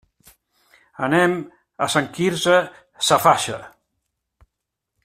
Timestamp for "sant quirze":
1.97-2.57